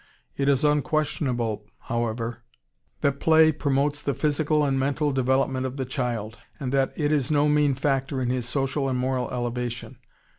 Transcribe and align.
It 0.35 0.49
is 0.49 0.63
unquestionable, 0.63 1.67
however, 1.81 2.41
that 3.01 3.19
play 3.19 3.51
promotes 3.51 4.01
the 4.01 4.15
physical 4.15 4.63
and 4.65 4.79
mental 4.79 5.11
development 5.11 5.67
of 5.67 5.77
the 5.77 5.85
child, 5.85 6.39
and 6.59 6.71
that 6.73 6.91
it 6.95 7.11
is 7.11 7.29
no 7.29 7.47
mean 7.47 7.75
factor 7.75 8.19
in 8.19 8.31
his 8.31 8.49
social 8.49 8.89
and 8.89 8.97
moral 8.97 9.29
elevation.... 9.29 9.99